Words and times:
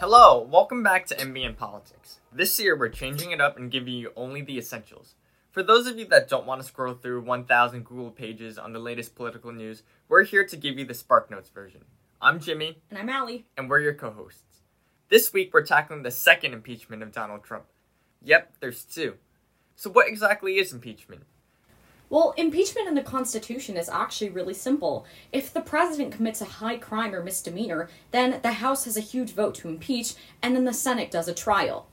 Hello, 0.00 0.46
welcome 0.48 0.84
back 0.84 1.06
to 1.06 1.16
MBN 1.16 1.56
Politics. 1.56 2.20
This 2.32 2.60
year 2.60 2.78
we're 2.78 2.88
changing 2.88 3.32
it 3.32 3.40
up 3.40 3.56
and 3.56 3.68
giving 3.68 3.94
you 3.94 4.12
only 4.14 4.42
the 4.42 4.56
essentials. 4.56 5.16
For 5.50 5.60
those 5.60 5.88
of 5.88 5.98
you 5.98 6.06
that 6.06 6.28
don't 6.28 6.46
want 6.46 6.62
to 6.62 6.68
scroll 6.68 6.94
through 6.94 7.22
1,000 7.22 7.84
Google 7.84 8.12
pages 8.12 8.58
on 8.58 8.72
the 8.72 8.78
latest 8.78 9.16
political 9.16 9.50
news, 9.50 9.82
we're 10.08 10.22
here 10.22 10.46
to 10.46 10.56
give 10.56 10.78
you 10.78 10.84
the 10.84 10.94
Spark 10.94 11.32
Notes 11.32 11.50
version. 11.50 11.84
I'm 12.22 12.38
Jimmy. 12.38 12.78
And 12.90 12.98
I'm 13.00 13.08
Allie. 13.08 13.46
And 13.56 13.68
we're 13.68 13.80
your 13.80 13.92
co 13.92 14.12
hosts. 14.12 14.60
This 15.08 15.32
week 15.32 15.52
we're 15.52 15.66
tackling 15.66 16.04
the 16.04 16.12
second 16.12 16.52
impeachment 16.52 17.02
of 17.02 17.10
Donald 17.10 17.42
Trump. 17.42 17.64
Yep, 18.22 18.52
there's 18.60 18.84
two. 18.84 19.14
So, 19.74 19.90
what 19.90 20.06
exactly 20.06 20.58
is 20.58 20.72
impeachment? 20.72 21.24
Well, 22.10 22.32
impeachment 22.38 22.88
in 22.88 22.94
the 22.94 23.02
Constitution 23.02 23.76
is 23.76 23.90
actually 23.90 24.30
really 24.30 24.54
simple. 24.54 25.04
If 25.30 25.52
the 25.52 25.60
president 25.60 26.14
commits 26.14 26.40
a 26.40 26.46
high 26.46 26.78
crime 26.78 27.14
or 27.14 27.22
misdemeanor, 27.22 27.90
then 28.12 28.40
the 28.42 28.52
House 28.52 28.86
has 28.86 28.96
a 28.96 29.00
huge 29.00 29.34
vote 29.34 29.54
to 29.56 29.68
impeach, 29.68 30.14
and 30.42 30.56
then 30.56 30.64
the 30.64 30.72
Senate 30.72 31.10
does 31.10 31.28
a 31.28 31.34
trial. 31.34 31.86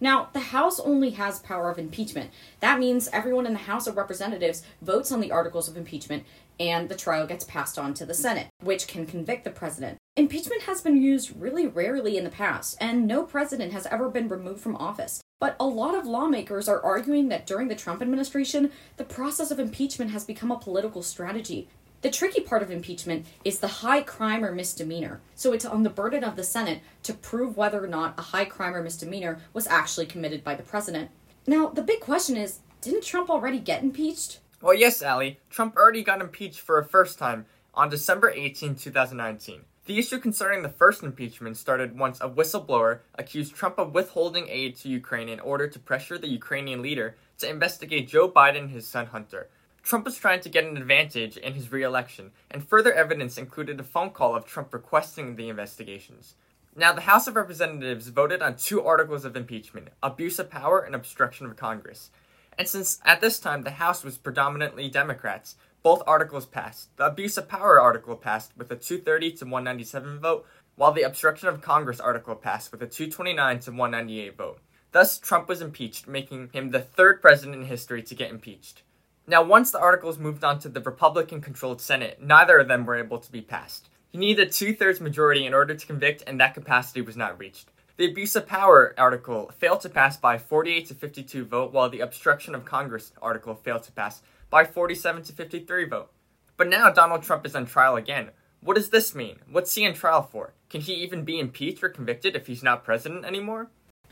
Now, 0.00 0.30
the 0.32 0.40
House 0.40 0.80
only 0.80 1.10
has 1.10 1.38
power 1.40 1.70
of 1.70 1.78
impeachment. 1.78 2.30
That 2.58 2.80
means 2.80 3.08
everyone 3.12 3.46
in 3.46 3.52
the 3.52 3.60
House 3.60 3.86
of 3.86 3.96
Representatives 3.96 4.64
votes 4.82 5.12
on 5.12 5.20
the 5.20 5.30
articles 5.30 5.68
of 5.68 5.76
impeachment, 5.76 6.24
and 6.58 6.88
the 6.88 6.96
trial 6.96 7.26
gets 7.26 7.44
passed 7.44 7.78
on 7.78 7.94
to 7.94 8.06
the 8.06 8.14
Senate, 8.14 8.48
which 8.62 8.88
can 8.88 9.06
convict 9.06 9.44
the 9.44 9.50
president. 9.50 9.98
Impeachment 10.16 10.62
has 10.62 10.80
been 10.80 11.00
used 11.00 11.38
really 11.38 11.66
rarely 11.66 12.16
in 12.16 12.24
the 12.24 12.30
past, 12.30 12.76
and 12.80 13.06
no 13.06 13.22
president 13.22 13.72
has 13.72 13.86
ever 13.86 14.08
been 14.08 14.28
removed 14.28 14.60
from 14.60 14.74
office. 14.76 15.20
But 15.40 15.56
a 15.58 15.64
lot 15.64 15.94
of 15.94 16.06
lawmakers 16.06 16.68
are 16.68 16.82
arguing 16.82 17.30
that 17.30 17.46
during 17.46 17.68
the 17.68 17.74
Trump 17.74 18.02
administration, 18.02 18.70
the 18.98 19.04
process 19.04 19.50
of 19.50 19.58
impeachment 19.58 20.10
has 20.10 20.24
become 20.24 20.50
a 20.50 20.58
political 20.58 21.02
strategy. 21.02 21.66
The 22.02 22.10
tricky 22.10 22.42
part 22.42 22.62
of 22.62 22.70
impeachment 22.70 23.26
is 23.42 23.58
the 23.58 23.68
high 23.68 24.02
crime 24.02 24.44
or 24.44 24.52
misdemeanor. 24.52 25.20
So 25.34 25.52
it's 25.54 25.64
on 25.64 25.82
the 25.82 25.90
burden 25.90 26.24
of 26.24 26.36
the 26.36 26.44
Senate 26.44 26.82
to 27.04 27.14
prove 27.14 27.56
whether 27.56 27.82
or 27.82 27.88
not 27.88 28.18
a 28.18 28.22
high 28.22 28.44
crime 28.44 28.74
or 28.74 28.82
misdemeanor 28.82 29.40
was 29.54 29.66
actually 29.66 30.06
committed 30.06 30.44
by 30.44 30.54
the 30.54 30.62
president. 30.62 31.10
Now, 31.46 31.68
the 31.68 31.82
big 31.82 32.00
question 32.00 32.36
is 32.36 32.60
didn't 32.82 33.04
Trump 33.04 33.30
already 33.30 33.58
get 33.58 33.82
impeached? 33.82 34.40
Well, 34.60 34.74
yes, 34.74 35.02
Allie. 35.02 35.40
Trump 35.48 35.76
already 35.76 36.02
got 36.02 36.20
impeached 36.20 36.60
for 36.60 36.78
a 36.78 36.84
first 36.84 37.18
time 37.18 37.46
on 37.72 37.88
December 37.88 38.30
18, 38.30 38.74
2019. 38.74 39.62
The 39.86 39.98
issue 39.98 40.18
concerning 40.18 40.62
the 40.62 40.68
first 40.68 41.02
impeachment 41.02 41.56
started 41.56 41.98
once 41.98 42.20
a 42.20 42.28
whistleblower 42.28 43.00
accused 43.14 43.54
Trump 43.54 43.78
of 43.78 43.94
withholding 43.94 44.48
aid 44.48 44.76
to 44.76 44.88
Ukraine 44.88 45.28
in 45.28 45.40
order 45.40 45.66
to 45.68 45.78
pressure 45.78 46.18
the 46.18 46.28
Ukrainian 46.28 46.82
leader 46.82 47.16
to 47.38 47.48
investigate 47.48 48.08
Joe 48.08 48.30
Biden 48.30 48.58
and 48.58 48.70
his 48.70 48.86
son 48.86 49.06
Hunter. 49.06 49.48
Trump 49.82 50.04
was 50.04 50.18
trying 50.18 50.40
to 50.40 50.50
get 50.50 50.64
an 50.64 50.76
advantage 50.76 51.38
in 51.38 51.54
his 51.54 51.72
re 51.72 51.82
election, 51.82 52.32
and 52.50 52.68
further 52.68 52.92
evidence 52.92 53.38
included 53.38 53.80
a 53.80 53.82
phone 53.82 54.10
call 54.10 54.36
of 54.36 54.44
Trump 54.44 54.74
requesting 54.74 55.36
the 55.36 55.48
investigations. 55.48 56.34
Now, 56.76 56.92
the 56.92 57.00
House 57.00 57.26
of 57.26 57.34
Representatives 57.34 58.08
voted 58.08 58.42
on 58.42 58.56
two 58.56 58.84
articles 58.84 59.24
of 59.24 59.34
impeachment 59.34 59.88
abuse 60.02 60.38
of 60.38 60.50
power 60.50 60.80
and 60.80 60.94
obstruction 60.94 61.46
of 61.46 61.56
Congress. 61.56 62.10
And 62.58 62.68
since 62.68 63.00
at 63.04 63.22
this 63.22 63.40
time 63.40 63.62
the 63.62 63.70
House 63.70 64.04
was 64.04 64.18
predominantly 64.18 64.88
Democrats, 64.90 65.56
both 65.82 66.02
articles 66.06 66.46
passed. 66.46 66.94
The 66.96 67.06
abuse 67.06 67.36
of 67.36 67.48
power 67.48 67.80
article 67.80 68.16
passed 68.16 68.52
with 68.56 68.70
a 68.70 68.76
230 68.76 69.32
to 69.32 69.44
197 69.44 70.18
vote, 70.18 70.46
while 70.76 70.92
the 70.92 71.02
obstruction 71.02 71.48
of 71.48 71.60
Congress 71.60 72.00
article 72.00 72.34
passed 72.34 72.72
with 72.72 72.82
a 72.82 72.86
229 72.86 73.60
to 73.60 73.70
198 73.70 74.36
vote. 74.36 74.58
Thus, 74.92 75.18
Trump 75.18 75.48
was 75.48 75.62
impeached, 75.62 76.08
making 76.08 76.50
him 76.52 76.70
the 76.70 76.80
third 76.80 77.22
president 77.22 77.56
in 77.56 77.64
history 77.64 78.02
to 78.02 78.14
get 78.14 78.30
impeached. 78.30 78.82
Now, 79.26 79.42
once 79.42 79.70
the 79.70 79.78
articles 79.78 80.18
moved 80.18 80.42
on 80.42 80.58
to 80.60 80.68
the 80.68 80.80
Republican 80.80 81.40
controlled 81.40 81.80
Senate, 81.80 82.20
neither 82.20 82.58
of 82.58 82.68
them 82.68 82.84
were 82.84 82.96
able 82.96 83.18
to 83.18 83.30
be 83.30 83.40
passed. 83.40 83.88
He 84.10 84.18
needed 84.18 84.48
a 84.48 84.50
two 84.50 84.74
thirds 84.74 85.00
majority 85.00 85.46
in 85.46 85.54
order 85.54 85.74
to 85.74 85.86
convict, 85.86 86.24
and 86.26 86.40
that 86.40 86.54
capacity 86.54 87.00
was 87.00 87.16
not 87.16 87.38
reached. 87.38 87.68
The 87.96 88.10
abuse 88.10 88.34
of 88.34 88.48
power 88.48 88.94
article 88.98 89.52
failed 89.58 89.82
to 89.82 89.88
pass 89.88 90.16
by 90.16 90.38
48 90.38 90.86
to 90.86 90.94
52 90.94 91.44
vote, 91.44 91.72
while 91.72 91.88
the 91.88 92.00
obstruction 92.00 92.54
of 92.54 92.64
Congress 92.64 93.12
article 93.22 93.54
failed 93.54 93.84
to 93.84 93.92
pass 93.92 94.22
by 94.50 94.64
47 94.64 95.22
to 95.22 95.32
53 95.32 95.84
vote. 95.84 96.10
But 96.56 96.68
now 96.68 96.90
Donald 96.90 97.22
Trump 97.22 97.46
is 97.46 97.54
on 97.54 97.66
trial 97.66 97.96
again. 97.96 98.30
What 98.60 98.74
does 98.74 98.90
this 98.90 99.14
mean? 99.14 99.38
What's 99.50 99.74
he 99.74 99.84
in 99.84 99.94
trial 99.94 100.22
for? 100.22 100.52
Can 100.68 100.82
he 100.82 100.94
even 100.94 101.24
be 101.24 101.40
impeached 101.40 101.82
or 101.82 101.88
convicted 101.88 102.36
if 102.36 102.46
he's 102.46 102.62
not 102.62 102.84
president 102.84 103.24
anymore? 103.24 103.70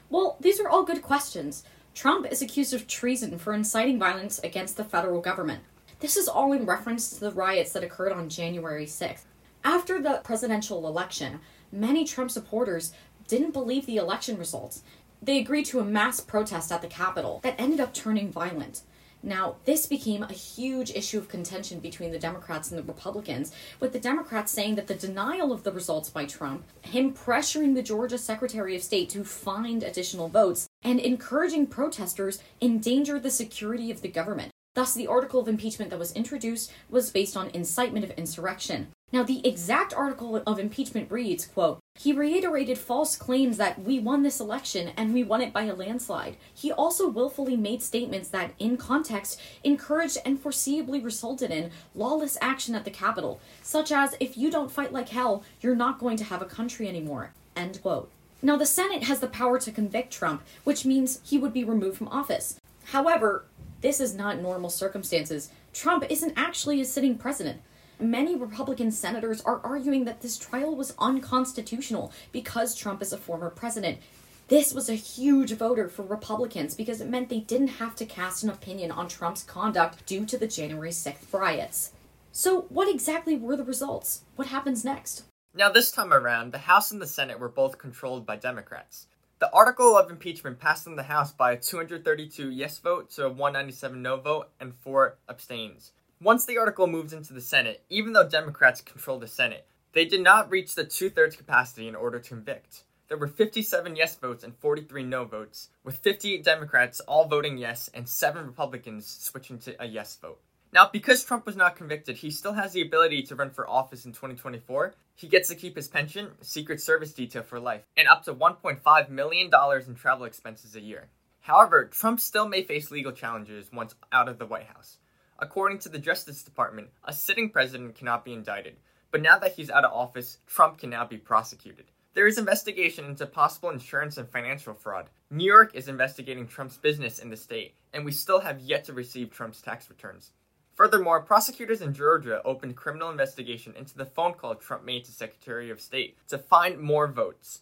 Well, 0.08 0.38
these 0.40 0.58
are 0.58 0.68
all 0.68 0.84
good 0.84 1.02
questions. 1.02 1.64
Trump 1.94 2.26
is 2.30 2.40
accused 2.40 2.72
of 2.72 2.86
treason 2.86 3.38
for 3.38 3.52
inciting 3.52 3.98
violence 3.98 4.38
against 4.38 4.76
the 4.76 4.84
federal 4.84 5.20
government. 5.20 5.64
This 6.00 6.16
is 6.16 6.28
all 6.28 6.52
in 6.52 6.64
reference 6.64 7.10
to 7.10 7.20
the 7.20 7.32
riots 7.32 7.72
that 7.72 7.82
occurred 7.82 8.12
on 8.12 8.28
January 8.28 8.86
6th. 8.86 9.24
After 9.64 10.00
the 10.00 10.20
presidential 10.22 10.86
election, 10.86 11.40
many 11.72 12.04
Trump 12.04 12.30
supporters 12.30 12.92
didn't 13.26 13.52
believe 13.52 13.84
the 13.84 13.96
election 13.96 14.38
results. 14.38 14.82
They 15.20 15.38
agreed 15.38 15.66
to 15.66 15.80
a 15.80 15.84
mass 15.84 16.20
protest 16.20 16.70
at 16.70 16.80
the 16.80 16.86
Capitol 16.86 17.40
that 17.42 17.56
ended 17.58 17.80
up 17.80 17.92
turning 17.92 18.30
violent. 18.30 18.82
Now, 19.22 19.56
this 19.64 19.86
became 19.86 20.22
a 20.22 20.32
huge 20.32 20.90
issue 20.92 21.18
of 21.18 21.28
contention 21.28 21.80
between 21.80 22.12
the 22.12 22.18
Democrats 22.18 22.70
and 22.70 22.78
the 22.78 22.84
Republicans, 22.84 23.52
with 23.80 23.92
the 23.92 23.98
Democrats 23.98 24.52
saying 24.52 24.76
that 24.76 24.86
the 24.86 24.94
denial 24.94 25.52
of 25.52 25.64
the 25.64 25.72
results 25.72 26.08
by 26.08 26.24
Trump, 26.24 26.64
him 26.82 27.12
pressuring 27.12 27.74
the 27.74 27.82
Georgia 27.82 28.18
Secretary 28.18 28.76
of 28.76 28.82
State 28.82 29.10
to 29.10 29.24
find 29.24 29.82
additional 29.82 30.28
votes, 30.28 30.68
and 30.82 31.00
encouraging 31.00 31.66
protesters 31.66 32.40
endangered 32.60 33.22
the 33.22 33.30
security 33.30 33.90
of 33.90 34.02
the 34.02 34.08
government. 34.08 34.52
Thus, 34.74 34.94
the 34.94 35.08
article 35.08 35.40
of 35.40 35.48
impeachment 35.48 35.90
that 35.90 35.98
was 35.98 36.12
introduced 36.12 36.72
was 36.88 37.10
based 37.10 37.36
on 37.36 37.50
incitement 37.50 38.04
of 38.04 38.12
insurrection. 38.12 38.88
Now, 39.10 39.24
the 39.24 39.44
exact 39.44 39.92
article 39.92 40.36
of 40.36 40.58
impeachment 40.60 41.10
reads, 41.10 41.46
quote, 41.46 41.80
he 41.98 42.12
reiterated 42.12 42.78
false 42.78 43.16
claims 43.16 43.56
that 43.56 43.82
we 43.82 43.98
won 43.98 44.22
this 44.22 44.38
election 44.38 44.92
and 44.96 45.12
we 45.12 45.24
won 45.24 45.40
it 45.40 45.52
by 45.52 45.64
a 45.64 45.74
landslide. 45.74 46.36
He 46.54 46.70
also 46.70 47.08
willfully 47.08 47.56
made 47.56 47.82
statements 47.82 48.28
that, 48.28 48.52
in 48.60 48.76
context, 48.76 49.40
encouraged 49.64 50.18
and 50.24 50.40
foreseeably 50.40 51.04
resulted 51.04 51.50
in 51.50 51.72
lawless 51.96 52.38
action 52.40 52.76
at 52.76 52.84
the 52.84 52.90
Capitol, 52.90 53.40
such 53.62 53.90
as, 53.90 54.14
if 54.20 54.38
you 54.38 54.48
don't 54.48 54.70
fight 54.70 54.92
like 54.92 55.08
hell, 55.08 55.42
you're 55.60 55.74
not 55.74 55.98
going 55.98 56.16
to 56.18 56.24
have 56.24 56.40
a 56.40 56.46
country 56.46 56.88
anymore. 56.88 57.32
End 57.56 57.82
quote. 57.82 58.10
Now, 58.40 58.56
the 58.56 58.66
Senate 58.66 59.02
has 59.02 59.18
the 59.18 59.26
power 59.26 59.58
to 59.58 59.72
convict 59.72 60.12
Trump, 60.12 60.42
which 60.62 60.84
means 60.84 61.18
he 61.24 61.38
would 61.38 61.52
be 61.52 61.64
removed 61.64 61.98
from 61.98 62.08
office. 62.08 62.60
However, 62.84 63.46
this 63.80 64.00
is 64.00 64.14
not 64.14 64.40
normal 64.40 64.70
circumstances. 64.70 65.50
Trump 65.72 66.04
isn't 66.08 66.34
actually 66.36 66.80
a 66.80 66.84
sitting 66.84 67.18
president. 67.18 67.60
Many 68.00 68.36
Republican 68.36 68.92
senators 68.92 69.40
are 69.40 69.60
arguing 69.64 70.04
that 70.04 70.20
this 70.20 70.38
trial 70.38 70.76
was 70.76 70.94
unconstitutional 71.00 72.12
because 72.30 72.76
Trump 72.76 73.02
is 73.02 73.12
a 73.12 73.18
former 73.18 73.50
president. 73.50 73.98
This 74.46 74.72
was 74.72 74.88
a 74.88 74.94
huge 74.94 75.52
voter 75.54 75.88
for 75.88 76.04
Republicans 76.04 76.76
because 76.76 77.00
it 77.00 77.08
meant 77.08 77.28
they 77.28 77.40
didn't 77.40 77.78
have 77.78 77.96
to 77.96 78.06
cast 78.06 78.44
an 78.44 78.50
opinion 78.50 78.92
on 78.92 79.08
Trump's 79.08 79.42
conduct 79.42 80.06
due 80.06 80.24
to 80.26 80.38
the 80.38 80.46
January 80.46 80.90
6th 80.90 81.32
riots. 81.32 81.90
So, 82.30 82.62
what 82.68 82.88
exactly 82.88 83.36
were 83.36 83.56
the 83.56 83.64
results? 83.64 84.22
What 84.36 84.46
happens 84.46 84.84
next? 84.84 85.24
Now, 85.52 85.68
this 85.68 85.90
time 85.90 86.12
around, 86.12 86.52
the 86.52 86.58
House 86.58 86.92
and 86.92 87.02
the 87.02 87.06
Senate 87.06 87.40
were 87.40 87.48
both 87.48 87.78
controlled 87.78 88.24
by 88.24 88.36
Democrats. 88.36 89.08
The 89.40 89.52
article 89.52 89.96
of 89.96 90.08
impeachment 90.08 90.60
passed 90.60 90.86
in 90.86 90.94
the 90.94 91.02
House 91.02 91.32
by 91.32 91.52
a 91.52 91.56
232 91.56 92.50
yes 92.50 92.78
vote 92.78 93.10
to 93.10 93.26
a 93.26 93.28
197 93.28 94.00
no 94.00 94.18
vote 94.18 94.50
and 94.60 94.72
four 94.72 95.18
abstains. 95.28 95.92
Once 96.20 96.44
the 96.46 96.58
article 96.58 96.88
moved 96.88 97.12
into 97.12 97.32
the 97.32 97.40
Senate, 97.40 97.84
even 97.88 98.12
though 98.12 98.28
Democrats 98.28 98.80
controlled 98.80 99.22
the 99.22 99.28
Senate, 99.28 99.68
they 99.92 100.04
did 100.04 100.20
not 100.20 100.50
reach 100.50 100.74
the 100.74 100.82
two 100.82 101.08
thirds 101.08 101.36
capacity 101.36 101.86
in 101.86 101.94
order 101.94 102.18
to 102.18 102.28
convict. 102.28 102.82
There 103.06 103.16
were 103.16 103.28
57 103.28 103.94
yes 103.94 104.16
votes 104.16 104.42
and 104.42 104.56
43 104.56 105.04
no 105.04 105.24
votes, 105.24 105.68
with 105.84 105.98
58 105.98 106.42
Democrats 106.42 106.98
all 107.06 107.28
voting 107.28 107.56
yes 107.56 107.88
and 107.94 108.08
7 108.08 108.48
Republicans 108.48 109.06
switching 109.06 109.60
to 109.60 109.80
a 109.80 109.86
yes 109.86 110.16
vote. 110.20 110.40
Now, 110.72 110.90
because 110.92 111.22
Trump 111.22 111.46
was 111.46 111.54
not 111.54 111.76
convicted, 111.76 112.16
he 112.16 112.32
still 112.32 112.54
has 112.54 112.72
the 112.72 112.82
ability 112.82 113.22
to 113.22 113.36
run 113.36 113.50
for 113.50 113.70
office 113.70 114.04
in 114.04 114.10
2024. 114.10 114.94
He 115.14 115.28
gets 115.28 115.48
to 115.50 115.54
keep 115.54 115.76
his 115.76 115.86
pension, 115.86 116.32
Secret 116.40 116.80
Service 116.80 117.12
detail 117.12 117.44
for 117.44 117.60
life, 117.60 117.84
and 117.96 118.08
up 118.08 118.24
to 118.24 118.34
$1.5 118.34 119.08
million 119.08 119.50
in 119.86 119.94
travel 119.94 120.26
expenses 120.26 120.74
a 120.74 120.80
year. 120.80 121.10
However, 121.42 121.84
Trump 121.84 122.18
still 122.18 122.48
may 122.48 122.64
face 122.64 122.90
legal 122.90 123.12
challenges 123.12 123.70
once 123.72 123.94
out 124.12 124.28
of 124.28 124.40
the 124.40 124.46
White 124.46 124.66
House. 124.66 124.98
According 125.40 125.78
to 125.80 125.88
the 125.88 126.00
Justice 126.00 126.42
Department, 126.42 126.88
a 127.04 127.12
sitting 127.12 127.50
president 127.50 127.94
cannot 127.94 128.24
be 128.24 128.32
indicted, 128.32 128.76
but 129.12 129.22
now 129.22 129.38
that 129.38 129.52
he's 129.52 129.70
out 129.70 129.84
of 129.84 129.92
office, 129.92 130.38
Trump 130.48 130.78
can 130.78 130.90
now 130.90 131.04
be 131.04 131.16
prosecuted. 131.16 131.84
There 132.14 132.26
is 132.26 132.38
investigation 132.38 133.04
into 133.04 133.24
possible 133.24 133.70
insurance 133.70 134.16
and 134.16 134.28
financial 134.28 134.74
fraud. 134.74 135.10
New 135.30 135.44
York 135.44 135.76
is 135.76 135.86
investigating 135.86 136.48
Trump's 136.48 136.76
business 136.76 137.20
in 137.20 137.30
the 137.30 137.36
state, 137.36 137.74
and 137.92 138.04
we 138.04 138.10
still 138.10 138.40
have 138.40 138.58
yet 138.58 138.84
to 138.86 138.92
receive 138.92 139.30
Trump's 139.30 139.62
tax 139.62 139.88
returns. 139.88 140.32
Furthermore, 140.74 141.20
prosecutors 141.20 141.82
in 141.82 141.94
Georgia 141.94 142.42
opened 142.44 142.74
criminal 142.74 143.10
investigation 143.10 143.74
into 143.76 143.96
the 143.96 144.06
phone 144.06 144.34
call 144.34 144.56
Trump 144.56 144.84
made 144.84 145.04
to 145.04 145.12
Secretary 145.12 145.70
of 145.70 145.80
State 145.80 146.16
to 146.26 146.38
find 146.38 146.80
more 146.80 147.06
votes. 147.06 147.60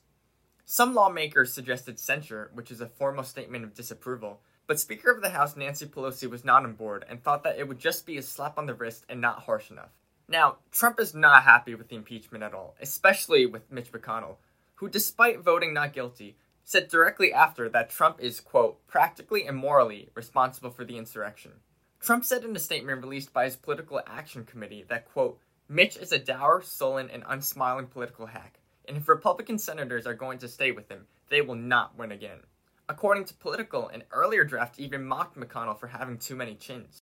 Some 0.65 0.95
lawmakers 0.95 1.53
suggested 1.53 1.99
censure, 1.99 2.51
which 2.55 2.71
is 2.71 2.81
a 2.81 2.89
formal 2.89 3.25
statement 3.25 3.65
of 3.65 3.75
disapproval, 3.75 4.41
but 4.67 4.81
Speaker 4.81 5.11
of 5.11 5.23
the 5.23 5.31
House 5.31 5.57
Nancy 5.57 5.87
Pelosi 5.87 6.29
was 6.29 6.45
not 6.45 6.65
on 6.65 6.75
board 6.75 7.05
and 7.09 7.23
thought 7.23 7.45
that 7.45 7.59
it 7.59 7.69
would 7.69 7.79
just 7.79 8.05
be 8.07 8.17
a 8.19 8.23
slap 8.23 8.59
on 8.59 8.67
the 8.67 8.75
wrist 8.75 9.05
and 9.09 9.21
not 9.21 9.45
harsh 9.45 9.71
enough. 9.71 9.91
Now, 10.29 10.57
Trump 10.73 10.99
is 10.99 11.15
not 11.15 11.45
happy 11.45 11.75
with 11.75 11.89
the 11.89 11.97
impeachment 11.97 12.43
at 12.43 12.55
all, 12.55 12.75
especially 12.81 13.47
with 13.47 13.71
Mitch 13.71 13.93
McConnell. 13.93 14.37
who, 14.77 14.89
despite 14.89 15.41
voting 15.41 15.73
not 15.73 15.93
guilty, 15.93 16.37
said 16.65 16.89
directly 16.89 17.33
after 17.33 17.69
that 17.69 17.91
Trump 17.91 18.21
is, 18.21 18.41
quote, 18.41 18.85
practically 18.87 19.47
and 19.47 19.57
morally 19.57 20.11
responsible 20.15 20.71
for 20.71 20.85
the 20.85 20.99
insurrection. 20.99 21.53
Trump 22.01 22.25
said 22.25 22.45
in 22.45 22.55
a 22.55 22.59
statement 22.59 23.03
released 23.03 23.33
by 23.33 23.45
his 23.45 23.57
Political 23.57 24.03
Action 24.07 24.45
Committee 24.45 24.85
that, 24.89 25.11
quote, 25.11 25.39
Mitch 25.69 25.97
is 25.97 26.13
a 26.13 26.19
dour, 26.19 26.63
sullen, 26.63 27.11
and 27.11 27.25
unsmiling 27.27 27.87
political 27.87 28.27
hack, 28.27 28.61
and 28.87 28.97
if 28.97 29.09
Republican 29.09 29.59
senators 29.59 30.07
are 30.07 30.15
going 30.15 30.39
to 30.39 30.49
stay 30.49 30.73
with 30.73 30.89
him, 30.89 31.07
they 31.29 31.41
will 31.41 31.57
not 31.57 31.99
win 31.99 32.13
again. 32.13 32.39
According 32.89 33.25
to 33.25 33.35
Politico, 33.35 33.89
an 33.89 34.05
earlier 34.13 34.45
draft 34.45 34.79
even 34.79 35.05
mocked 35.05 35.37
McConnell 35.37 35.77
for 35.77 35.89
having 35.89 36.19
too 36.19 36.37
many 36.37 36.55
chins. 36.55 37.01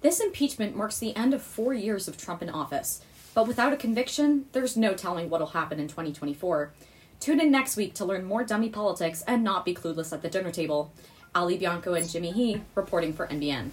This 0.00 0.18
impeachment 0.18 0.74
marks 0.74 0.98
the 0.98 1.14
end 1.14 1.34
of 1.34 1.42
four 1.42 1.74
years 1.74 2.08
of 2.08 2.16
Trump 2.16 2.40
in 2.42 2.48
office, 2.48 3.02
but 3.34 3.46
without 3.46 3.74
a 3.74 3.76
conviction, 3.76 4.46
there's 4.52 4.78
no 4.78 4.94
telling 4.94 5.28
what'll 5.28 5.48
happen 5.48 5.78
in 5.78 5.88
2024. 5.88 6.72
Tune 7.20 7.40
in 7.40 7.50
next 7.50 7.76
week 7.76 7.92
to 7.94 8.04
learn 8.06 8.24
more 8.24 8.44
dummy 8.44 8.70
politics 8.70 9.22
and 9.26 9.44
not 9.44 9.66
be 9.66 9.74
clueless 9.74 10.10
at 10.10 10.22
the 10.22 10.30
dinner 10.30 10.50
table. 10.50 10.90
Ali 11.34 11.58
Bianco 11.58 11.92
and 11.92 12.08
Jimmy 12.08 12.32
He 12.32 12.62
reporting 12.74 13.12
for 13.12 13.26
NBN. 13.26 13.72